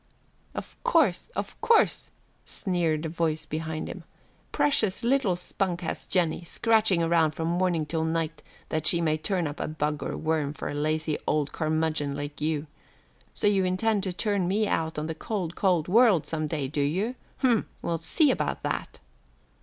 [0.55, 2.09] "Of course, of course,"
[2.43, 4.03] sneered a voice behind him.
[4.51, 9.45] "Precious little spunk has Jennie, scratching around from morning till night that she may turn
[9.45, 12.65] up a bug or worm for a lazy old curmudgeon like you.
[13.35, 16.81] So you intend to turn me out on the cold, cold world some day, do
[16.81, 17.13] you?
[17.41, 17.67] Hm!
[17.83, 18.99] we'll see about that."